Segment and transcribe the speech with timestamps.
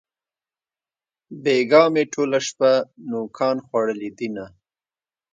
[1.43, 2.71] بېگاه مې ټوله شپه
[3.09, 4.45] نوکان خوړلې دينه